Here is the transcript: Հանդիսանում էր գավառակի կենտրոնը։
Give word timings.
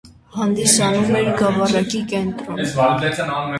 Հանդիսանում 0.35 1.11
էր 1.19 1.29
գավառակի 1.43 2.03
կենտրոնը։ 2.15 2.69